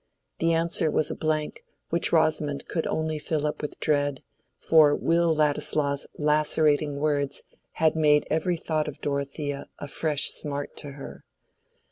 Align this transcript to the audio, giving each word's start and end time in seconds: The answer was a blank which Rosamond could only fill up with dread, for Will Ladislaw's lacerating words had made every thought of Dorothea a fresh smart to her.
The 0.39 0.53
answer 0.53 0.89
was 0.89 1.11
a 1.11 1.15
blank 1.15 1.63
which 1.91 2.11
Rosamond 2.11 2.67
could 2.67 2.87
only 2.87 3.19
fill 3.19 3.45
up 3.45 3.61
with 3.61 3.79
dread, 3.79 4.23
for 4.57 4.95
Will 4.95 5.31
Ladislaw's 5.31 6.07
lacerating 6.17 6.95
words 6.95 7.43
had 7.73 7.95
made 7.95 8.25
every 8.27 8.57
thought 8.57 8.87
of 8.87 8.99
Dorothea 8.99 9.67
a 9.77 9.87
fresh 9.87 10.31
smart 10.31 10.75
to 10.77 10.93
her. 10.93 11.23